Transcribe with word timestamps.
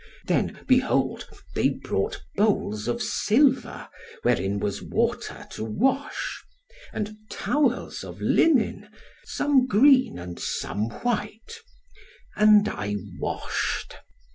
Then, 0.25 0.61
behold, 0.67 1.29
they 1.53 1.69
brought 1.69 2.23
bowls 2.35 2.87
of 2.87 3.03
silver 3.03 3.87
wherein 4.23 4.59
was 4.59 4.81
water 4.81 5.45
to 5.51 5.63
wash; 5.63 6.43
and 6.91 7.15
towels 7.29 8.03
of 8.03 8.19
linen, 8.19 8.89
some 9.25 9.67
green 9.67 10.17
and 10.17 10.39
some 10.39 10.89
white; 10.89 11.59
and 12.35 12.67
I 12.67 12.95
washed. 13.19 13.93